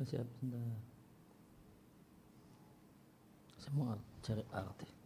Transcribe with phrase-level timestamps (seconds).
[0.00, 0.64] Sudah siap sebentar.
[3.60, 4.99] Semua cari arti.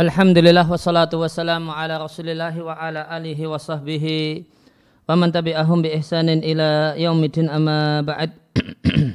[0.00, 4.48] Alhamdulillah wassalatu wassalamu ala rasulillah wa ala alihi wa sahbihi
[5.04, 8.32] wa man tabi'ahum bi ihsanin ila yaumidin amma ba'd.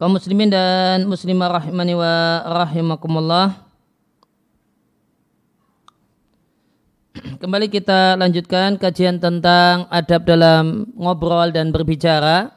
[0.00, 3.60] Kaum muslimin dan muslimah rahimani wa rahimakumullah.
[7.44, 12.48] Kembali kita lanjutkan kajian tentang adab dalam ngobrol dan berbicara.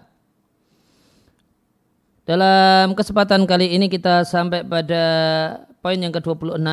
[2.23, 5.03] Dalam kesempatan kali ini kita sampai pada
[5.85, 6.65] poin yang ke-26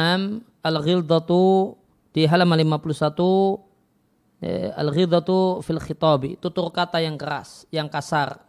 [0.64, 1.76] al-ghildatu
[2.16, 6.40] di halaman 51 eh, al-ghildatu fil khitabi.
[6.40, 8.40] Tutur kata yang keras yang kasar.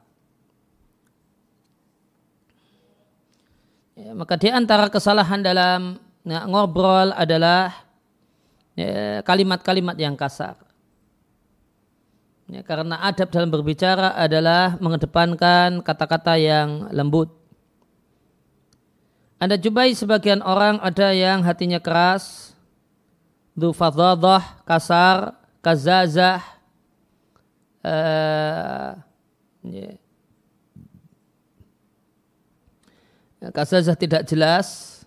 [4.00, 7.84] Ya, maka di antara kesalahan dalam ya, ngobrol adalah
[8.80, 10.56] ya, kalimat-kalimat ya, yang kasar.
[12.48, 17.43] Ya, karena adab dalam berbicara adalah mengedepankan kata-kata yang lembut
[19.44, 22.56] anda jumpai sebagian orang ada yang hatinya keras,
[23.60, 26.40] dufadhadah, kasar, kazazah,
[27.84, 28.96] uh,
[29.68, 30.00] yeah.
[33.52, 35.04] kazazah tidak jelas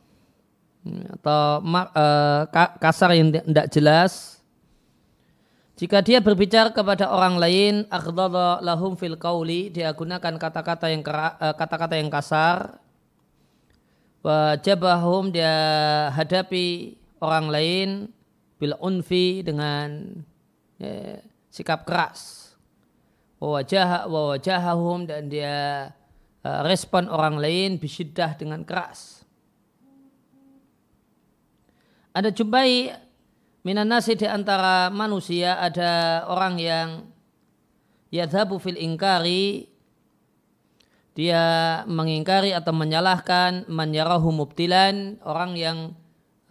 [0.84, 2.44] atau uh,
[2.76, 4.36] kasar yang tidak jelas.
[5.80, 11.52] Jika dia berbicara kepada orang lain, akhdadha lahum fil kauli, dia gunakan kata-kata yang eh,
[11.56, 12.80] kata-kata yang kasar,
[14.26, 15.54] wajabahum dia
[16.10, 17.88] hadapi orang lain
[18.58, 20.18] bil unfi dengan
[20.82, 21.22] ya,
[21.54, 22.50] sikap keras.
[23.38, 25.92] Wajah wajahahum dan dia
[26.42, 29.22] uh, respon orang lain bisyiddah dengan keras.
[32.16, 32.96] Ada jumpai
[33.60, 36.88] minan nasi di antara manusia ada orang yang
[38.08, 39.68] yadhabu fil ingkari
[41.16, 41.42] dia
[41.88, 45.78] mengingkari atau menyalahkan menyarahu mubtilan orang yang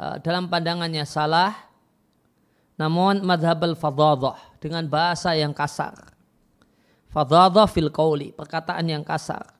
[0.01, 1.53] uh, dalam pandangannya salah.
[2.75, 5.93] Namun madhab al-fadhadah dengan bahasa yang kasar.
[7.13, 9.53] Fadhadah fil qawli perkataan yang kasar.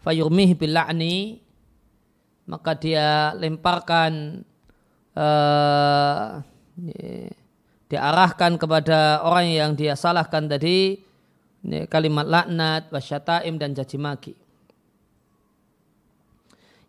[0.00, 1.42] Fayurmih bil la'ni
[2.46, 4.42] maka dia lemparkan
[5.12, 6.40] uh,
[7.90, 11.09] diarahkan kepada orang yang dia salahkan tadi
[11.60, 14.34] ini kalimat laknat, wasyataim dan caci maki.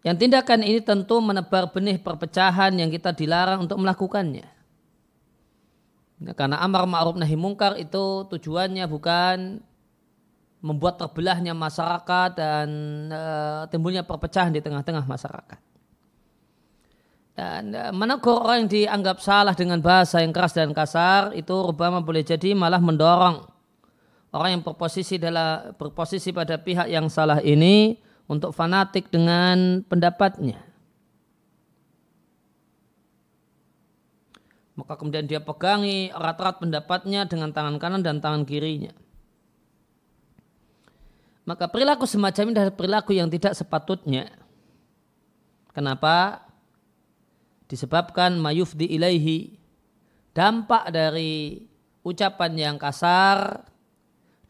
[0.01, 4.49] Yang tindakan ini tentu menebar benih perpecahan yang kita dilarang untuk melakukannya.
[6.21, 9.61] Nah, karena amar ma'ruf nahi mungkar itu tujuannya bukan
[10.61, 12.69] membuat terbelahnya masyarakat dan
[13.09, 13.23] e,
[13.73, 15.59] timbulnya perpecahan di tengah-tengah masyarakat.
[17.33, 22.01] Dan e, menegur orang yang dianggap salah dengan bahasa yang keras dan kasar itu rubama
[22.01, 23.50] boleh jadi malah mendorong
[24.31, 27.99] orang yang berposisi dalam berposisi pada pihak yang salah ini
[28.31, 30.59] untuk fanatik dengan pendapatnya.
[34.79, 38.95] Maka kemudian dia pegangi erat-erat pendapatnya dengan tangan kanan dan tangan kirinya.
[41.43, 44.31] Maka perilaku semacam ini adalah perilaku yang tidak sepatutnya.
[45.75, 46.47] Kenapa?
[47.67, 49.59] Disebabkan mayufdi ilaihi.
[50.31, 51.67] Dampak dari
[52.07, 53.67] ucapan yang kasar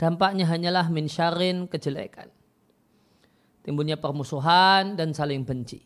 [0.02, 2.34] dampaknya hanyalah min syarin kejelekan.
[3.62, 5.78] Timbulnya permusuhan dan saling benci.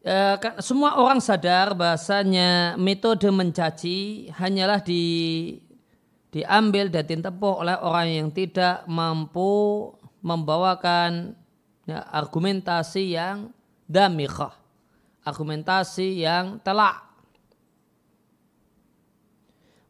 [0.00, 5.04] Ya, semua orang sadar bahasanya metode mencaci hanyalah di,
[6.32, 9.92] diambil dan ditempuh oleh orang yang tidak mampu
[10.24, 11.36] membawakan
[11.84, 13.52] ya, argumentasi yang
[13.86, 14.56] damikhah,
[15.22, 17.11] argumentasi yang telak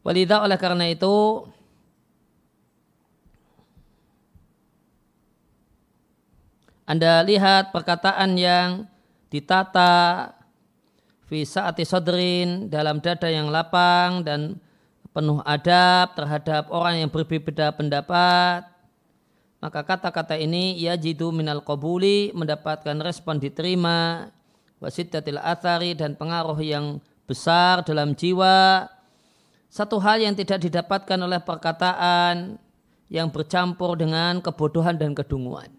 [0.03, 1.47] Walidah oleh karena itu
[6.83, 8.83] Anda lihat perkataan yang
[9.31, 10.35] ditata
[11.23, 14.59] fi saati sadrin dalam dada yang lapang dan
[15.15, 18.67] penuh adab terhadap orang yang berbeda pendapat.
[19.63, 24.27] Maka kata-kata ini ya jidu minal qabuli mendapatkan respon diterima.
[24.83, 28.91] Wasidatil athari dan pengaruh yang besar dalam jiwa
[29.73, 32.61] satu hal yang tidak didapatkan oleh perkataan
[33.09, 35.73] yang bercampur dengan kebodohan dan kedunguan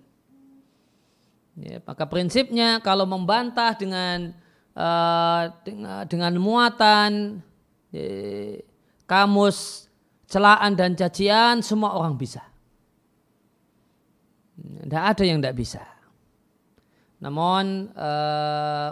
[1.54, 4.34] ya, maka prinsipnya kalau membantah dengan
[4.74, 7.38] uh, dengan, dengan muatan
[7.94, 8.58] ya,
[9.06, 9.86] kamus
[10.26, 12.42] celaan dan cacian semua orang bisa
[14.54, 15.82] tidak ada yang tidak bisa.
[17.18, 18.10] Namun e,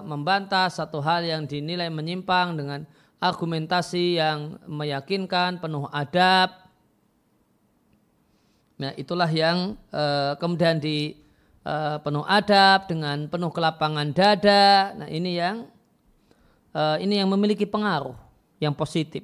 [0.08, 2.80] membantah satu hal yang dinilai menyimpang dengan
[3.22, 6.50] argumentasi yang meyakinkan, penuh adab.
[8.82, 11.14] Nah, itulah yang e, kemudian di
[11.62, 14.90] e, penuh adab dengan penuh kelapangan dada.
[14.98, 15.70] Nah, ini yang
[16.74, 18.18] e, ini yang memiliki pengaruh
[18.58, 19.22] yang positif.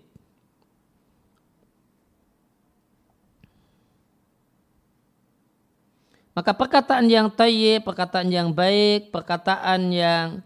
[6.39, 10.39] Maka perkataan yang tayyib, perkataan yang baik, perkataan yang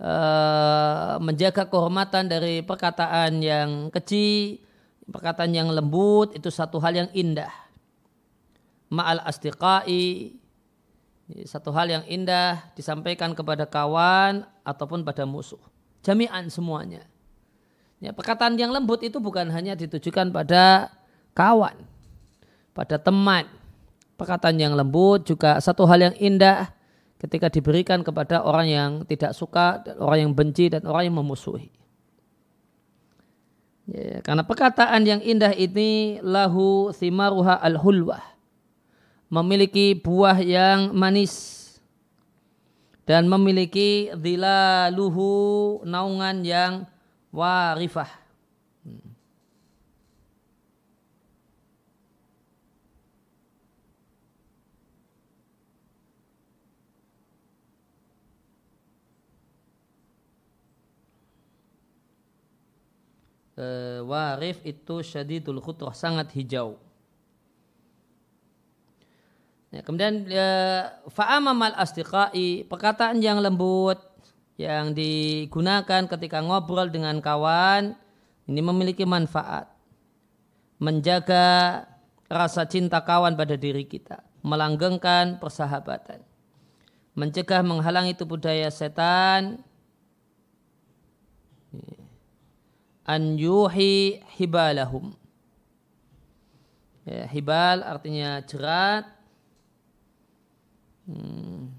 [0.00, 4.60] uh, menjaga kehormatan dari perkataan yang kecil,
[5.08, 7.52] perkataan yang lembut itu satu hal yang indah.
[8.92, 10.36] Ma'al astiqai
[11.42, 15.58] satu hal yang indah disampaikan kepada kawan ataupun pada musuh.
[16.06, 17.02] Jami'an semuanya.
[17.98, 20.92] Ya, perkataan yang lembut itu bukan hanya ditujukan pada
[21.34, 21.74] kawan,
[22.76, 23.48] pada teman,
[24.14, 26.70] perkataan yang lembut juga satu hal yang indah
[27.16, 31.72] ketika diberikan kepada orang yang tidak suka, orang yang benci dan orang yang memusuhi.
[33.86, 38.22] Ya, karena perkataan yang indah ini lahu simaruha al-hulwah.
[39.30, 41.54] Memiliki buah yang manis.
[43.06, 44.10] Dan memiliki
[44.90, 46.90] luhu naungan yang
[47.30, 48.25] warifah
[63.56, 66.78] uh, warif itu syadidul khutrah sangat hijau.
[69.74, 70.48] Ya, kemudian ya,
[71.10, 73.98] fa'amamal astiqai perkataan yang lembut
[74.56, 77.92] yang digunakan ketika ngobrol dengan kawan
[78.48, 79.68] ini memiliki manfaat
[80.80, 81.84] menjaga
[82.30, 86.24] rasa cinta kawan pada diri kita melanggengkan persahabatan
[87.12, 89.60] mencegah menghalangi itu budaya setan
[93.06, 95.14] an yuhi hibalahum.
[97.06, 99.06] Ya, hibal artinya jerat.
[101.06, 101.70] Hmm.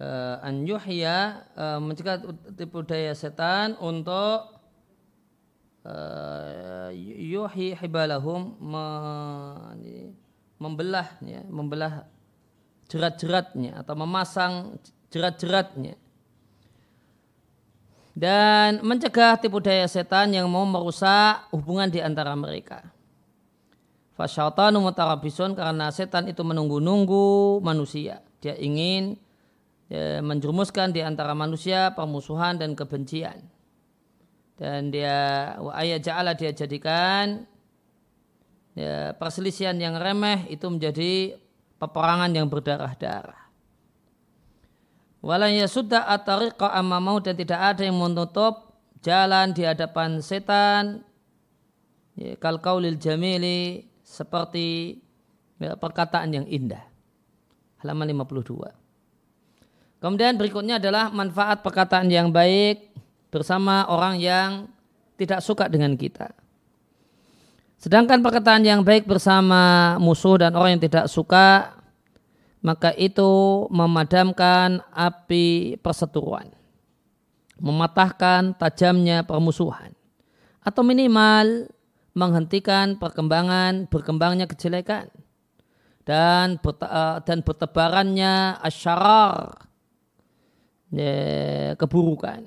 [0.00, 2.24] Uh, an yuhya uh, mencegah
[2.56, 4.48] tipu daya setan untuk
[5.84, 8.84] uh, yuhi hibalahum me,
[10.56, 12.08] membelah ya, membelah
[12.90, 14.80] jerat-jeratnya atau memasang
[15.12, 15.94] jerat-jeratnya
[18.16, 22.84] dan mencegah tipu daya setan yang mau merusak hubungan di antara mereka.
[24.18, 28.20] Fasyaitanu mutarabisun karena setan itu menunggu-nunggu manusia.
[28.44, 29.16] Dia ingin
[29.90, 33.42] ya, menjerumuskan di antara manusia permusuhan dan kebencian.
[34.54, 37.48] Dan dia wa ayat ja'ala dia jadikan
[38.78, 41.34] ya, perselisihan yang remeh itu menjadi
[41.80, 43.50] peperangan yang berdarah-darah.
[45.20, 48.72] Walan ya sudah atariqa amamau dan tidak ada yang menutup
[49.04, 51.04] jalan di hadapan setan
[52.16, 55.00] ya, kal kaulil jamili seperti
[55.60, 56.84] ya, perkataan yang indah.
[57.80, 58.79] Halaman 52.
[60.00, 62.88] Kemudian berikutnya adalah manfaat perkataan yang baik
[63.28, 64.50] bersama orang yang
[65.20, 66.32] tidak suka dengan kita.
[67.76, 71.76] Sedangkan perkataan yang baik bersama musuh dan orang yang tidak suka,
[72.64, 76.48] maka itu memadamkan api perseteruan.
[77.60, 79.92] Mematahkan tajamnya permusuhan.
[80.64, 81.68] Atau minimal
[82.16, 85.12] menghentikan perkembangan berkembangnya kejelekan
[86.04, 89.69] dan eh, dan bertebarannya asyarar
[90.94, 92.46] ya, keburukan.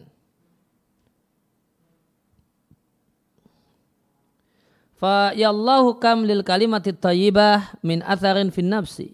[5.03, 9.12] Fa yallahu kam lil kalimati thayyibah min atharin fin nafsi.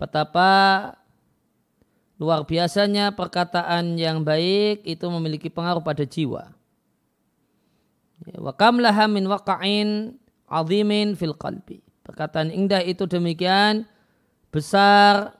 [0.00, 0.50] Betapa
[2.16, 6.56] luar biasanya perkataan yang baik itu memiliki pengaruh pada jiwa.
[8.38, 10.16] Wa kam laha min waqa'in
[10.48, 11.84] azimin fil qalbi.
[12.02, 13.84] Perkataan indah itu demikian
[14.48, 15.36] besar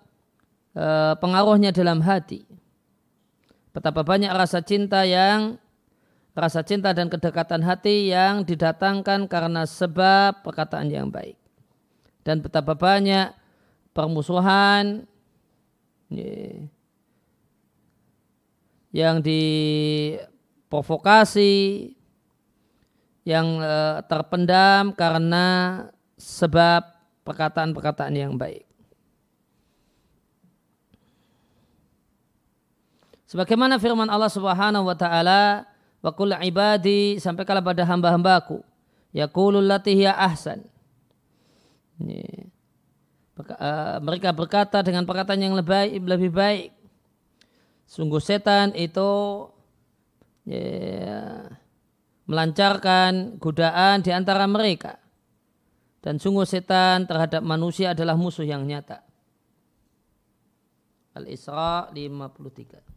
[0.76, 2.51] e, pengaruhnya dalam hati.
[3.72, 5.56] Betapa banyak rasa cinta yang
[6.32, 11.36] rasa cinta dan kedekatan hati yang didatangkan karena sebab perkataan yang baik.
[12.24, 13.32] Dan betapa banyak
[13.92, 15.06] permusuhan
[18.92, 21.96] yang diprovokasi,
[23.24, 25.46] yang eh, terpendam karena
[26.20, 26.84] sebab
[27.24, 28.71] perkataan-perkataan yang baik.
[33.32, 35.64] Sebagaimana firman Allah Subhanahu wa taala
[36.04, 38.60] wa kul ibadi sampai kala pada hamba-hambaku
[39.16, 40.68] yaqulul lati hiya ahsan.
[41.96, 42.52] Ini.
[43.32, 46.76] Uh, mereka berkata dengan perkataan yang lebih lebih baik
[47.88, 49.48] sungguh setan itu
[50.44, 51.48] ya,
[52.28, 55.00] melancarkan godaan di antara mereka.
[56.04, 59.00] Dan sungguh setan terhadap manusia adalah musuh yang nyata.
[61.16, 62.91] Al-Isra 53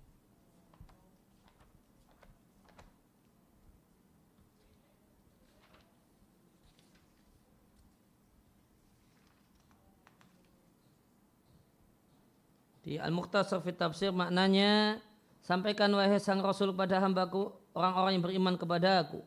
[12.86, 15.02] Di Al-Muqtasar fit Tafsir maknanya
[15.42, 19.26] sampaikan wahai sang Rasul pada hambaku orang-orang yang beriman kepada aku.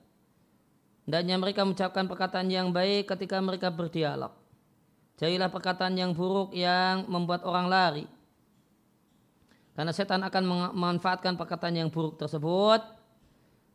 [1.10, 4.30] Hendaknya mereka mengucapkan perkataan yang baik ketika mereka berdialog.
[5.18, 8.06] Jadilah perkataan yang buruk yang membuat orang lari.
[9.74, 12.78] Karena setan akan memanfaatkan perkataan yang buruk tersebut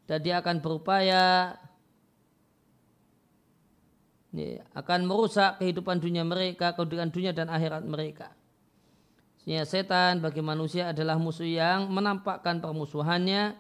[0.08, 1.56] dan dia akan berupaya
[4.72, 8.32] akan merusak kehidupan dunia mereka, kehidupan dunia dan akhirat mereka.
[9.44, 13.60] Sehingga setan bagi manusia adalah musuh yang menampakkan permusuhannya.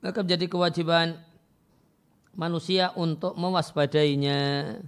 [0.00, 1.18] Maka menjadi kewajiban
[2.38, 4.78] manusia untuk mewaspadainya.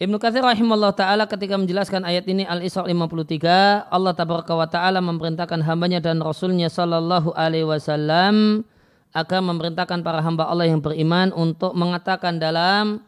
[0.00, 5.60] Ibnu Katsir rahimahullah taala ketika menjelaskan ayat ini Al-Isra 53, Allah tabaraka wa taala memerintahkan
[5.60, 8.64] hambanya dan rasulnya sallallahu alaihi wasallam
[9.12, 13.04] akan memerintahkan para hamba Allah yang beriman untuk mengatakan dalam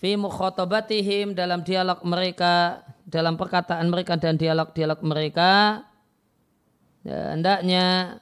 [0.00, 5.84] fi mukhatabatihim dalam dialog mereka dalam perkataan mereka dan dialog-dialog mereka.
[7.00, 8.16] Ya, hendaknya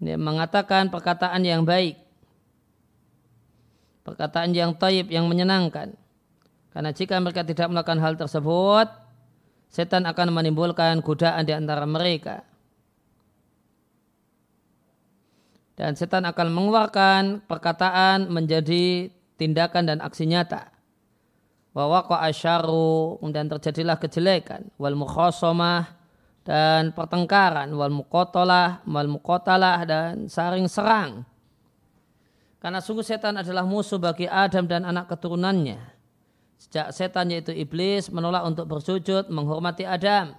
[0.00, 1.96] ya, mengatakan perkataan yang baik
[4.08, 5.92] perkataan yang taib yang menyenangkan.
[6.72, 8.88] Karena jika mereka tidak melakukan hal tersebut
[9.68, 12.40] setan akan menimbulkan godaan di antara mereka.
[15.76, 20.74] Dan setan akan mengeluarkan perkataan menjadi tindakan dan aksi nyata.
[21.72, 25.94] Wa asyaru dan terjadilah kejelekan wal mukhasomah
[26.42, 31.22] dan pertengkaran wal muqatalah wal muqatalah dan saring serang.
[32.58, 35.78] Karena sungguh setan adalah musuh bagi Adam dan anak keturunannya.
[36.58, 40.34] Sejak setan yaitu iblis menolak untuk bersujud menghormati Adam.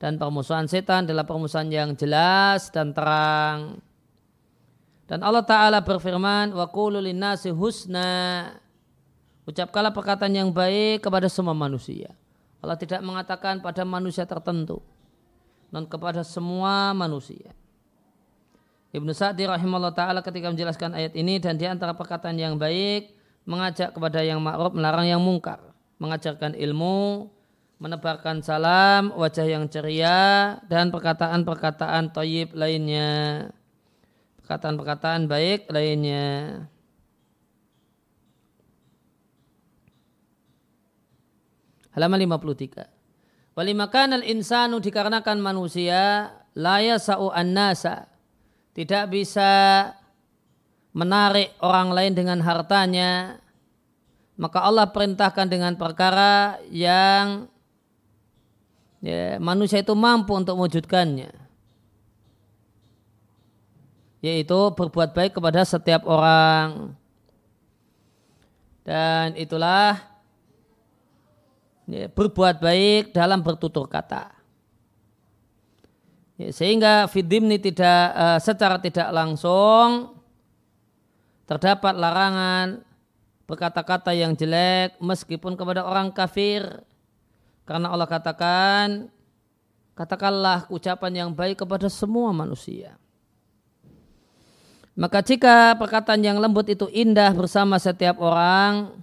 [0.00, 3.84] Dan permusuhan setan adalah permusuhan yang jelas dan terang.
[5.06, 6.66] Dan Allah Ta'ala berfirman, wa
[7.14, 8.50] nasi husna.
[9.46, 12.10] Ucapkanlah perkataan yang baik kepada semua manusia.
[12.58, 14.82] Allah tidak mengatakan pada manusia tertentu.
[15.70, 17.54] Non kepada semua manusia.
[18.90, 23.14] Ibnu Sa'di rahimahullah ta'ala ketika menjelaskan ayat ini dan di antara perkataan yang baik
[23.46, 25.62] mengajak kepada yang ma'ruf melarang yang mungkar.
[26.02, 27.30] Mengajarkan ilmu,
[27.78, 33.46] menebarkan salam, wajah yang ceria dan perkataan-perkataan toyib lainnya
[34.46, 36.62] perkataan-perkataan baik lainnya.
[41.90, 43.58] Halaman 53.
[43.58, 48.06] Walimakan al-insanu dikarenakan manusia laya sa'u an-nasa.
[48.70, 49.50] Tidak bisa
[50.94, 53.42] menarik orang lain dengan hartanya.
[54.38, 57.50] Maka Allah perintahkan dengan perkara yang
[59.02, 61.45] ya, manusia itu mampu untuk mewujudkannya.
[64.24, 66.96] Yaitu berbuat baik kepada setiap orang.
[68.86, 69.98] Dan itulah
[71.90, 74.30] ya, berbuat baik dalam bertutur kata.
[76.36, 80.12] Ya, sehingga fidimni tidak uh, secara tidak langsung
[81.48, 82.84] terdapat larangan
[83.46, 86.82] berkata-kata yang jelek meskipun kepada orang kafir.
[87.66, 89.10] Karena Allah katakan,
[89.98, 92.94] katakanlah ucapan yang baik kepada semua manusia.
[94.96, 98.96] Maka jika perkataan yang lembut itu indah bersama setiap orang,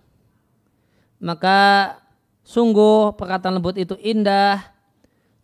[1.21, 1.93] maka
[2.41, 4.73] sungguh perkataan lembut itu indah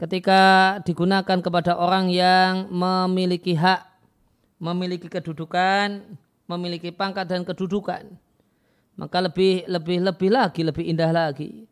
[0.02, 0.42] ketika
[0.82, 3.94] digunakan kepada orang yang memiliki hak,
[4.58, 6.18] memiliki kedudukan,
[6.50, 8.10] memiliki pangkat dan kedudukan.
[8.98, 11.70] Maka lebih lebih lebih lagi, lebih indah lagi.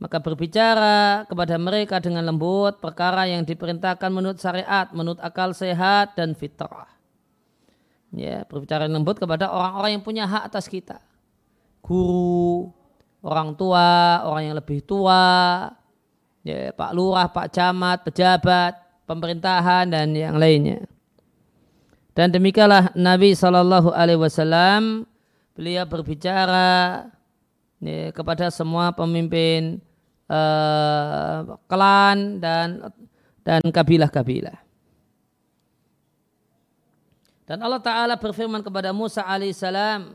[0.00, 6.32] Maka berbicara kepada mereka dengan lembut perkara yang diperintahkan menurut syariat, menurut akal sehat dan
[6.32, 6.97] fitrah
[8.14, 11.00] ya berbicara lembut kepada orang-orang yang punya hak atas kita
[11.84, 12.72] guru
[13.20, 15.68] orang tua orang yang lebih tua
[16.44, 20.88] ya pak lurah pak camat pejabat pemerintahan dan yang lainnya
[22.18, 25.06] dan demikianlah Nabi Shallallahu Alaihi Wasallam
[25.54, 27.06] beliau berbicara
[27.78, 29.78] ya, kepada semua pemimpin
[30.26, 32.90] uh, klan dan
[33.46, 34.67] dan kabilah-kabilah.
[37.48, 40.12] Dan Allah Ta'ala berfirman kepada Musa alaihissalam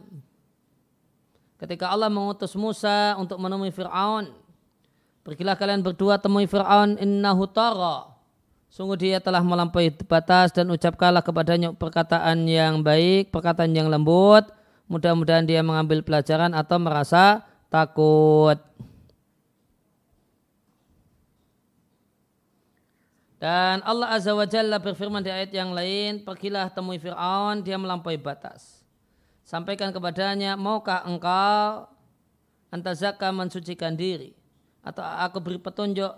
[1.57, 4.29] ketika Allah mengutus Musa untuk menemui Fir'aun.
[5.25, 8.13] Pergilah kalian berdua temui Fir'aun innahu tara.
[8.69, 14.53] Sungguh dia telah melampaui batas dan ucapkanlah kepadanya perkataan yang baik, perkataan yang lembut.
[14.85, 17.41] Mudah-mudahan dia mengambil pelajaran atau merasa
[17.73, 18.61] takut.
[23.43, 28.15] Dan Allah Azza wa Jalla berfirman di ayat yang lain, pergilah temui Fir'aun, dia melampaui
[28.15, 28.87] batas.
[29.43, 31.91] Sampaikan kepadanya, maukah engkau
[32.71, 34.31] antazaka mensucikan diri?
[34.79, 36.15] Atau aku beri petunjuk,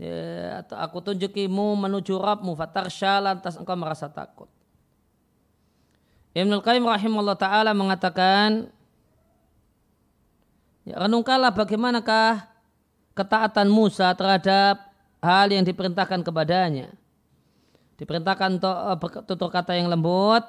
[0.00, 4.48] ya, atau aku tunjukimu menuju Rabbmu, fatarsha lantas engkau merasa takut.
[6.32, 8.72] Ibnul Qayyim rahimahullah ta'ala mengatakan,
[10.88, 12.48] ya, renungkanlah bagaimanakah
[13.12, 14.91] ketaatan Musa terhadap
[15.22, 16.90] hal yang diperintahkan kepadanya.
[17.96, 20.42] Diperintahkan eh, tutur kata yang lembut.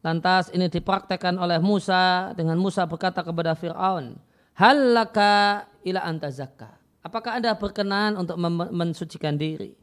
[0.00, 4.16] Lantas ini dipraktekkan oleh Musa dengan Musa berkata kepada Fir'aun.
[4.56, 6.70] Halaka ila anta zakka.
[7.02, 8.38] Apakah anda berkenan untuk
[8.74, 9.74] mensucikan diri?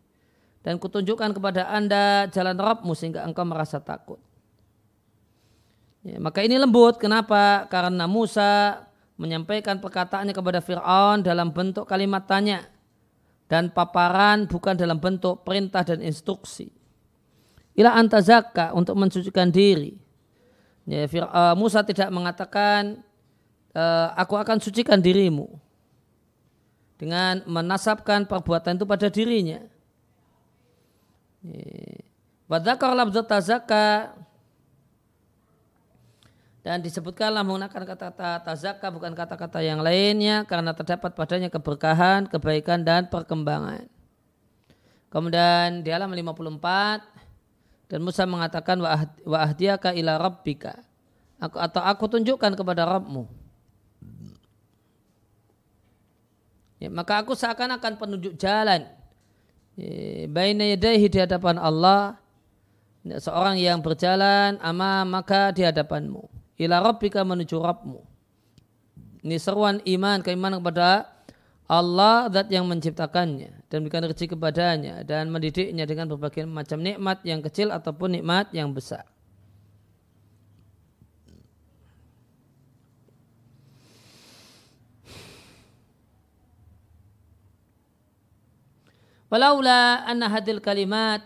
[0.66, 4.18] Dan kutunjukkan kepada anda jalan Rabbmu sehingga engkau merasa takut.
[6.02, 6.98] Ya, maka ini lembut.
[6.98, 7.70] Kenapa?
[7.70, 8.82] Karena Musa
[9.16, 12.66] menyampaikan perkataannya kepada Fir'aun dalam bentuk kalimat tanya
[13.46, 16.74] dan paparan bukan dalam bentuk perintah dan instruksi.
[17.76, 20.00] Ila anta zakka untuk mensucikan diri.
[20.86, 23.02] Ya, uh, Musa tidak mengatakan
[23.74, 25.50] uh, aku akan sucikan dirimu
[26.96, 29.62] dengan menasabkan perbuatan itu pada dirinya.
[32.50, 34.14] Wadakar labzat tazakka
[36.66, 43.06] dan disebutkanlah menggunakan kata-kata tazakka bukan kata-kata yang lainnya karena terdapat padanya keberkahan, kebaikan dan
[43.06, 43.86] perkembangan.
[45.14, 47.06] Kemudian di alam 54
[47.86, 50.82] dan Musa mengatakan wa ahdiyaka ila rabbika.
[51.38, 53.30] Aku atau aku tunjukkan kepada Rabbmu.
[56.82, 58.90] Ya, maka aku seakan-akan penunjuk jalan.
[59.78, 62.18] Ya, baina yadaihi di hadapan Allah.
[63.06, 68.00] Seorang yang berjalan ama maka di hadapanmu ila rabbika menuju Rabbmu.
[69.26, 71.10] Ini seruan iman, keimanan kepada
[71.66, 77.42] Allah zat yang menciptakannya dan memberikan rezeki kepadanya dan mendidiknya dengan berbagai macam nikmat yang
[77.42, 79.10] kecil ataupun nikmat yang besar.
[89.26, 91.26] Walaula anna hadil kalimat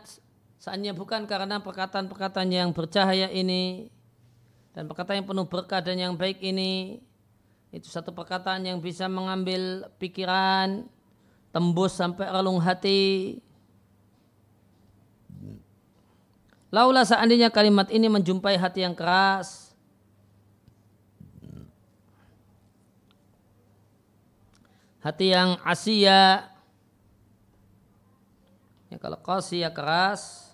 [0.59, 3.87] Seandainya bukan karena perkataan-perkataan yang bercahaya ini
[4.73, 7.01] dan perkataan yang penuh berkah dan yang baik ini
[7.69, 10.89] itu satu perkataan yang bisa mengambil pikiran,
[11.53, 13.37] tembus sampai relung hati.
[16.73, 19.69] Laulah seandainya kalimat ini menjumpai hati yang keras,
[24.99, 26.51] hati yang asia
[28.91, 30.48] ya kalau qasiyah keras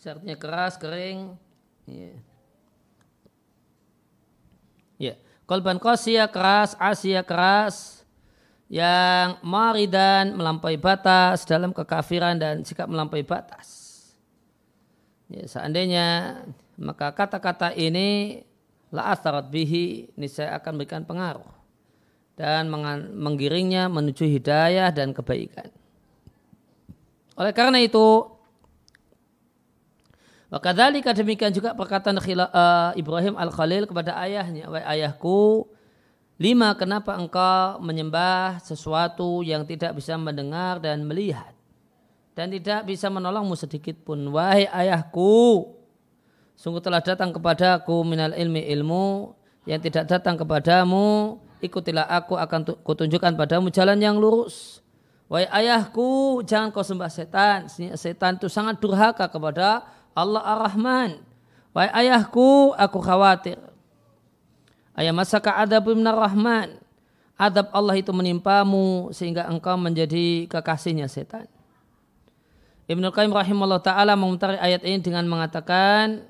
[0.00, 1.36] Bisa artinya keras, kering.
[1.84, 2.16] Ya.
[4.96, 5.14] Ya.
[5.44, 8.00] Kolban kosia keras, asia keras,
[8.72, 13.68] yang maridan melampaui batas dalam kekafiran dan sikap melampaui batas.
[15.28, 16.40] Ya, seandainya
[16.80, 18.40] maka kata-kata ini
[18.88, 21.44] la asarat bihi ini saya akan berikan pengaruh
[22.40, 22.72] dan
[23.20, 25.68] menggiringnya menuju hidayah dan kebaikan.
[27.36, 28.39] Oleh karena itu
[30.50, 30.74] maka
[31.14, 35.70] demikian juga perkataan uh, Ibrahim Al-Khalil kepada ayahnya, Wahai ayahku,
[36.42, 41.54] lima kenapa engkau menyembah sesuatu yang tidak bisa mendengar dan melihat
[42.34, 44.18] dan tidak bisa menolongmu sedikit pun.
[44.34, 45.70] Wahai ayahku,
[46.58, 49.36] sungguh telah datang kepadaku minal ilmi ilmu
[49.70, 54.82] yang tidak datang kepadamu, ikutilah aku akan kutunjukkan padamu jalan yang lurus.
[55.30, 57.70] Wahai ayahku, jangan kau sembah setan.
[57.94, 61.22] Setan itu sangat durhaka kepada Allah Ar-Rahman.
[61.70, 63.58] Wahai ayahku, aku khawatir.
[64.98, 66.76] Ayah masaka adab minar Rahman.
[67.40, 71.48] Adab Allah itu menimpamu sehingga engkau menjadi kekasihnya setan.
[72.90, 76.26] Ibnu Qayyim rahimahullah ta'ala memutar ayat ini dengan mengatakan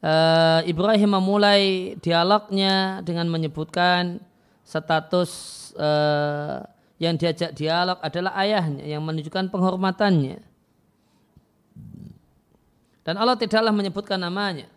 [0.00, 4.24] uh, Ibrahim memulai dialognya dengan menyebutkan
[4.64, 5.30] status
[5.76, 6.64] uh,
[6.96, 10.49] yang diajak dialog adalah ayahnya yang menunjukkan penghormatannya.
[13.00, 14.68] Dan Allah tidaklah menyebutkan namanya.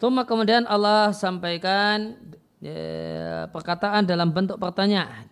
[0.00, 2.16] Tuma kemudian Allah sampaikan
[2.56, 5.28] ya, perkataan dalam bentuk pertanyaan.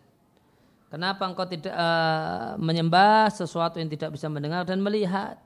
[0.89, 5.37] Kenapa engkau tidak uh, menyembah sesuatu yang tidak bisa mendengar dan melihat?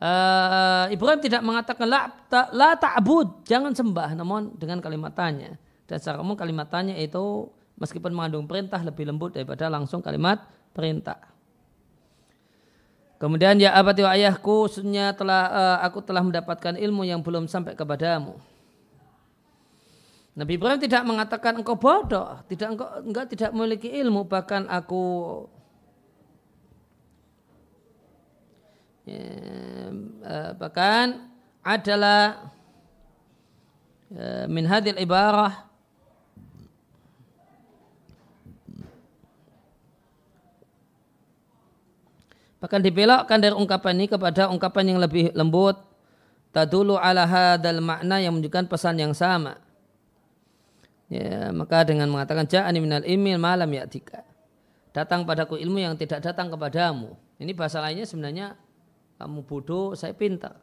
[0.00, 2.48] Uh, Ibrahim tidak mengatakan la, ta,
[3.44, 5.60] jangan sembah, namun dengan kalimat tanya.
[5.84, 10.40] Dan secara umum kalimat tanya itu meskipun mengandung perintah lebih lembut daripada langsung kalimat
[10.72, 11.20] perintah.
[13.20, 17.76] Kemudian ya abadi wa ayahku sunya telah uh, aku telah mendapatkan ilmu yang belum sampai
[17.76, 18.40] kepadamu.
[20.32, 25.04] Nabi Ibrahim tidak mengatakan engkau bodoh, tidak engkau enggak tidak memiliki ilmu bahkan aku
[29.04, 29.20] ya,
[30.24, 31.28] uh, bahkan
[31.60, 32.48] adalah
[34.16, 35.69] uh, min hadil ibarah
[42.60, 45.80] Bahkan dibelokkan dari ungkapan ini kepada ungkapan yang lebih lembut.
[46.52, 49.56] Tadulu ala hadal makna yang menunjukkan pesan yang sama.
[51.10, 54.22] Ya, maka dengan mengatakan ja'ani minal ilmi malam ya'tika.
[54.94, 57.16] Datang padaku ilmu yang tidak datang kepadamu.
[57.40, 58.58] Ini bahasa lainnya sebenarnya
[59.16, 60.58] kamu bodoh, saya pintar.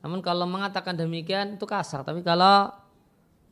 [0.00, 2.06] Namun kalau mengatakan demikian itu kasar.
[2.06, 2.72] Tapi kalau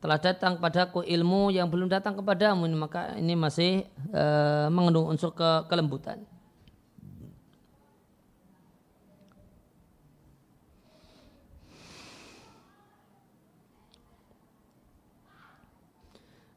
[0.03, 5.67] telah datang padaku ilmu yang belum datang kepadamu, maka ini masih uh, mengandung unsur ke
[5.71, 6.23] kelembutan.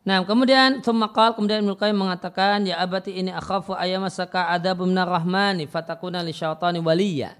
[0.07, 5.66] Nah, kemudian Thumakal, kemudian Ibnu Qayyim mengatakan, Ya abati ini akhafu ayamasaka adabu minar rahmani
[5.66, 7.35] fatakuna li syaitani waliya.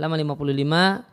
[0.00, 1.04] Halaman 55.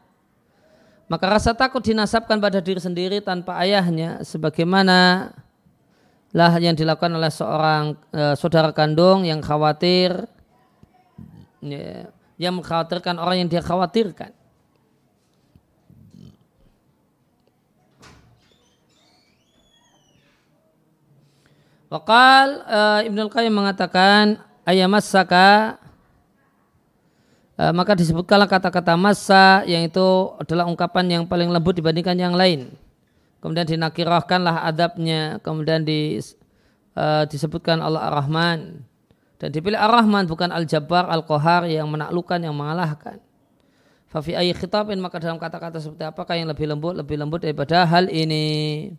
[1.12, 5.30] Maka rasa takut dinasabkan pada diri sendiri tanpa ayahnya sebagaimana
[6.32, 10.26] lah yang dilakukan oleh seorang e, saudara kandung yang khawatir
[11.62, 12.08] ya,
[12.40, 14.32] yang mengkhawatirkan orang yang dia khawatirkan.
[21.94, 25.78] Wakal uh, Ibnu Qayyim mengatakan ayamas saka
[27.54, 32.74] uh, maka disebutkanlah kata-kata masa yang itu adalah ungkapan yang paling lembut dibandingkan yang lain.
[33.46, 36.18] Kemudian dinakirahkanlah adabnya, kemudian di,
[36.98, 38.82] uh, disebutkan Allah Ar-Rahman.
[39.38, 43.22] Dan dipilih Ar-Rahman bukan Al-Jabbar, Al-Qahar yang menaklukkan, yang mengalahkan.
[44.10, 48.90] Fafi khitabin maka dalam kata-kata seperti apakah yang lebih lembut lebih lembut daripada hal ini.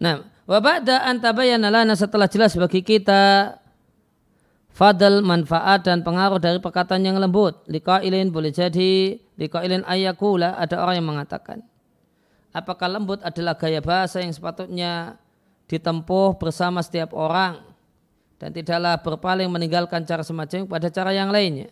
[0.00, 3.54] Nah, wa ba'da an tabayyana lana setelah jelas bagi kita
[4.72, 7.60] fadl manfaat dan pengaruh dari perkataan yang lembut.
[7.68, 11.60] Liqailin boleh jadi liqailin ayakula ada orang yang mengatakan
[12.54, 15.18] apakah lembut adalah gaya bahasa yang sepatutnya
[15.70, 17.62] ditempuh bersama setiap orang
[18.42, 21.70] dan tidaklah berpaling meninggalkan cara semacam pada cara yang lainnya.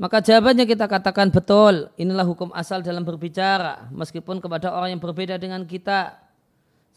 [0.00, 5.36] Maka jawabannya kita katakan betul, inilah hukum asal dalam berbicara, meskipun kepada orang yang berbeda
[5.36, 6.16] dengan kita.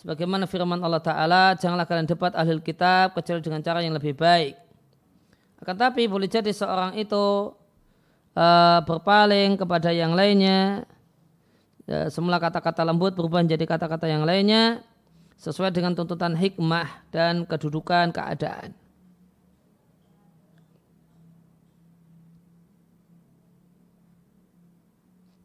[0.03, 4.59] Sebagaimana firman Allah Ta'ala, janganlah kalian debat ahli kitab kecuali dengan cara yang lebih baik.
[5.63, 7.55] Akan tapi boleh jadi seorang itu
[8.35, 10.83] uh, berpaling kepada yang lainnya.
[11.87, 14.83] Uh, semula kata-kata lembut berubah menjadi kata-kata yang lainnya
[15.39, 18.75] sesuai dengan tuntutan hikmah dan kedudukan keadaan.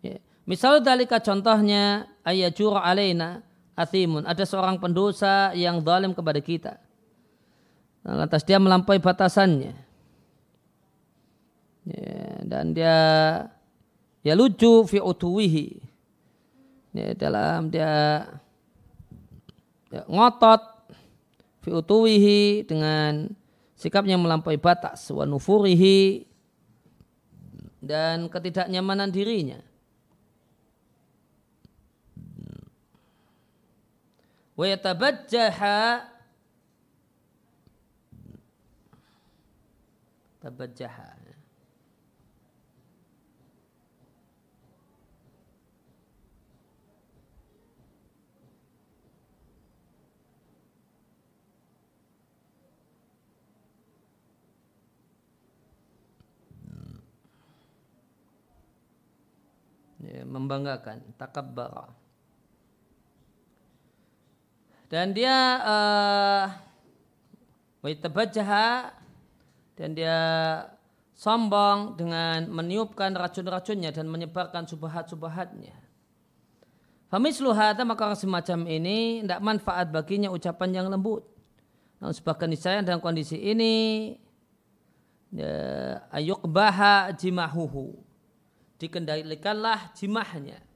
[0.02, 0.18] Ya.
[0.50, 3.46] Misal dalika contohnya ayajur alaina
[3.78, 4.26] athimun.
[4.26, 6.82] Ada seorang pendosa yang zalim kepada kita.
[8.02, 9.74] Lantas dia melampaui batasannya.
[11.88, 12.96] Ya, dan dia
[14.26, 15.78] ya lucu fi utuwihi.
[16.96, 18.26] Ya, dalam dia
[19.92, 20.62] ya, ngotot
[21.62, 23.30] fi utuwihi dengan
[23.78, 26.26] sikapnya melampaui batas wa nufurihi
[27.78, 29.67] dan ketidaknyamanan dirinya.
[34.58, 36.02] Wa yatabajjaha
[40.42, 41.18] tabajjaha
[60.28, 61.90] membanggakan takabbara
[64.88, 66.44] dan dia uh,
[69.78, 70.18] dan dia
[71.14, 75.76] sombong dengan meniupkan racun-racunnya dan menyebarkan subahat-subahatnya.
[77.08, 81.24] Famislu hadha maka orang semacam ini tidak manfaat baginya ucapan yang lembut.
[81.98, 84.12] Namun sebagian niscaya dalam kondisi ini
[85.32, 85.52] ya,
[86.12, 87.96] ayuk baha jimahuhu
[88.78, 90.67] dikendalikanlah jimahnya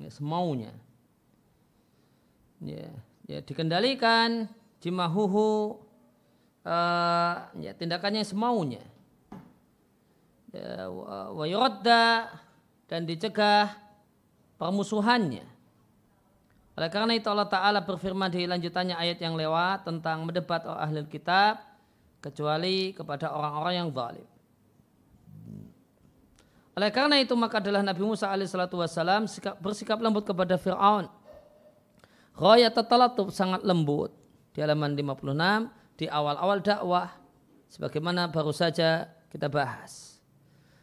[0.00, 0.72] ya, semaunya.
[2.60, 2.88] Ya,
[3.28, 4.48] ya dikendalikan
[4.80, 5.80] jimahuhu
[6.64, 8.82] uh, ya tindakannya semaunya.
[10.50, 11.46] Ya, wa
[12.90, 13.70] dan dicegah
[14.58, 15.46] permusuhannya.
[16.74, 21.60] Oleh karena itu Allah Ta'ala berfirman di lanjutannya ayat yang lewat tentang mendebat ahli kitab
[22.18, 24.29] kecuali kepada orang-orang yang zalim.
[26.78, 29.26] Oleh karena itu maka adalah Nabi Musa alaihissalatu wassalam
[29.58, 31.10] bersikap lembut kepada Fir'aun.
[32.38, 34.14] Raya tatalatub sangat lembut.
[34.50, 37.14] Di halaman 56 di awal-awal dakwah
[37.70, 40.18] sebagaimana baru saja kita bahas.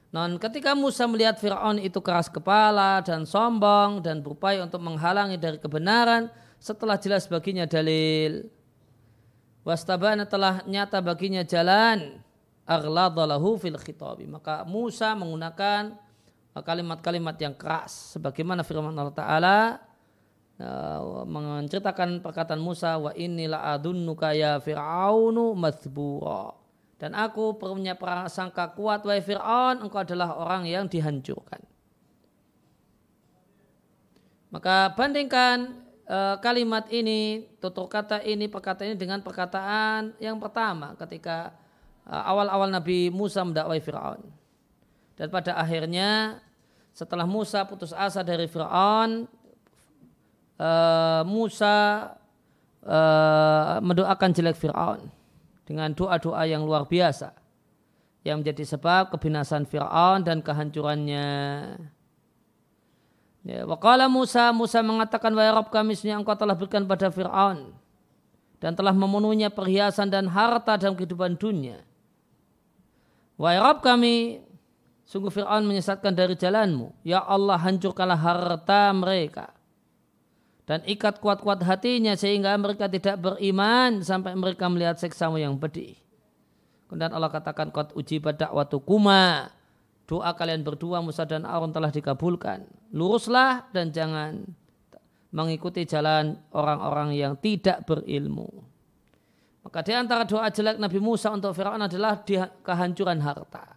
[0.08, 5.60] Non ketika Musa melihat Fir'aun itu keras kepala dan sombong dan berupaya untuk menghalangi dari
[5.60, 6.32] kebenaran
[6.64, 8.48] setelah jelas baginya dalil.
[9.68, 12.24] Wastabana telah nyata baginya jalan
[12.68, 14.28] aghladalahu fil khitabi.
[14.28, 15.96] Maka Musa menggunakan
[16.58, 19.58] kalimat-kalimat yang keras sebagaimana firman Allah taala
[20.60, 26.54] uh, menceritakan perkataan Musa wa inilah adunnuka ya fir'aunu mathbura.
[26.98, 31.62] Dan aku punya prasangka kuat wahai Fir'aun engkau adalah orang yang dihancurkan.
[34.50, 35.78] Maka bandingkan
[36.10, 41.67] uh, kalimat ini, tutur kata ini, perkataan ini dengan perkataan yang pertama ketika uh,
[42.08, 44.24] awal-awal Nabi Musa mendakwai Fir'aun.
[45.18, 46.40] Dan pada akhirnya
[46.96, 49.28] setelah Musa putus asa dari Fir'aun,
[50.58, 51.76] uh, Musa
[52.82, 55.12] uh, mendoakan jelek Fir'aun
[55.68, 57.36] dengan doa-doa yang luar biasa
[58.24, 61.28] yang menjadi sebab kebinasan Fir'aun dan kehancurannya.
[63.48, 67.72] Ya, wakala Musa, Musa mengatakan, Wahai Rabb kami, engkau telah berikan pada Fir'aun
[68.60, 71.80] dan telah memenuhinya perhiasan dan harta dalam kehidupan dunia.
[73.38, 74.42] Wahai Rabb kami,
[75.06, 76.94] sungguh Fir'aun menyesatkan dari jalanmu.
[77.06, 79.54] Ya Allah, hancurkanlah harta mereka.
[80.68, 85.96] Dan ikat kuat-kuat hatinya sehingga mereka tidak beriman sampai mereka melihat seksamu yang pedih.
[86.92, 89.48] Kemudian Allah katakan, Qad ujibat da'watu kuma
[90.08, 92.68] doa kalian berdua Musa dan Aaron telah dikabulkan.
[92.96, 94.44] Luruslah dan jangan
[95.36, 98.48] mengikuti jalan orang-orang yang tidak berilmu.
[99.68, 102.24] Maka di antara doa jelek Nabi Musa untuk Fir'aun adalah
[102.64, 103.76] kehancuran harta.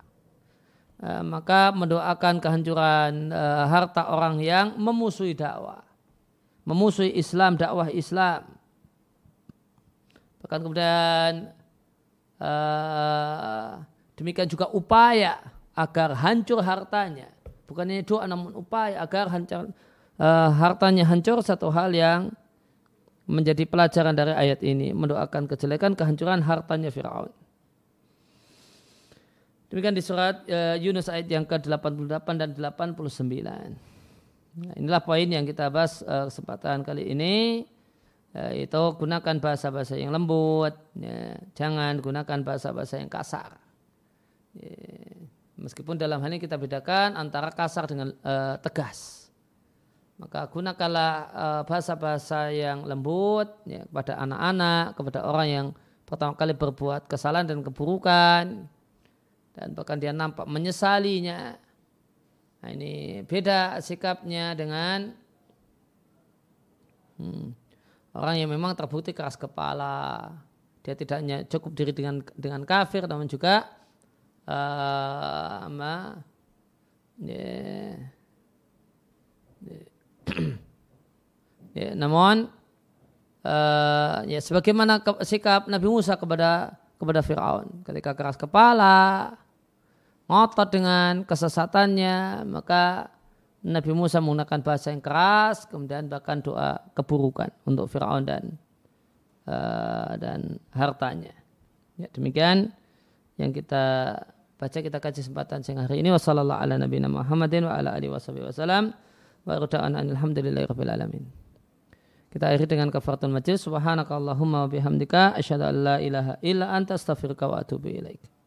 [1.03, 5.83] Eh, maka mendoakan kehancuran eh, harta orang yang memusuhi dakwah.
[6.63, 8.47] Memusuhi Islam, dakwah Islam.
[10.47, 11.51] Bahkan kemudian
[12.39, 13.71] eh,
[14.15, 15.43] demikian juga upaya
[15.75, 17.35] agar hancur hartanya.
[17.67, 19.75] Bukannya doa namun upaya agar hancur,
[20.19, 22.35] uh, hartanya hancur satu hal yang
[23.31, 24.91] menjadi pelajaran dari ayat ini.
[24.91, 27.31] Mendoakan kejelekan kehancuran hartanya Fir'aun.
[29.71, 32.91] Demikian di surat uh, Yunus ayat yang ke-88 dan 89.
[34.51, 37.63] Nah, inilah poin yang kita bahas uh, kesempatan kali ini
[38.31, 41.35] yaitu gunakan bahasa-bahasa yang lembut, ya.
[41.59, 43.59] jangan gunakan bahasa-bahasa yang kasar.
[44.55, 44.71] Ya.
[45.61, 49.20] Meskipun dalam hal ini kita bedakan antara kasar dengan uh, tegas.
[50.21, 55.67] Maka gunakanlah uh, bahasa-bahasa yang lembut ya, kepada anak-anak, kepada orang yang
[56.05, 58.69] pertama kali berbuat kesalahan dan keburukan.
[59.57, 61.57] Dan bahkan dia nampak menyesalinya.
[62.61, 65.17] Nah ini beda sikapnya dengan
[67.17, 67.57] hmm,
[68.13, 70.37] orang yang memang terbukti keras kepala.
[70.85, 73.73] Dia tidak hanya cukup diri dengan dengan kafir, namun juga
[74.45, 76.21] uh, ama
[77.21, 77.97] ya,
[81.79, 82.49] ya, namun
[83.45, 87.85] uh, ya sebagaimana ke, sikap Nabi Musa kepada kepada Firaun.
[87.85, 89.35] Ketika keras kepala
[90.31, 93.11] ngotot dengan kesesatannya maka
[93.61, 98.57] Nabi Musa menggunakan bahasa yang keras kemudian bahkan doa keburukan untuk Firaun dan
[99.49, 101.35] uh, dan hartanya.
[102.01, 102.73] Ya demikian
[103.37, 104.17] yang kita
[104.61, 106.13] baca kita kaji kesempatan siang hari ini.
[106.13, 107.65] Ala nabiyina Muhammadin
[109.47, 111.25] wa wa alhamdulillahi rabbil alamin.
[112.31, 113.67] Kita akhiri dengan kafaratul majlis.
[113.67, 118.40] Subhanakallahumma wa bihamdika asyhadu an la ilaha illa anta astaghfiruka wa atubu ilaik